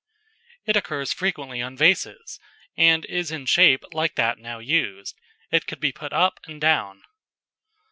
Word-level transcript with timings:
"]It 0.65 0.75
occurs 0.75 1.13
frequently 1.13 1.61
on 1.61 1.77
vases, 1.77 2.39
and 2.75 3.05
is 3.05 3.29
in 3.29 3.45
shape 3.45 3.83
like 3.91 4.15
that 4.15 4.39
now 4.39 4.57
used. 4.57 5.13
It 5.51 5.67
could 5.67 5.79
be 5.79 5.91
put 5.91 6.11
up 6.11 6.39
and 6.47 6.59
down. 6.59 7.03